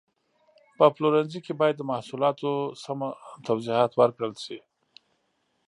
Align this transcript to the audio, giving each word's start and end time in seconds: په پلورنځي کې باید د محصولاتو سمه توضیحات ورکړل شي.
په 0.77 0.85
پلورنځي 0.95 1.39
کې 1.45 1.53
باید 1.61 1.75
د 1.77 1.81
محصولاتو 1.91 2.49
سمه 2.83 3.09
توضیحات 3.47 3.91
ورکړل 3.95 4.33
شي. 4.43 4.57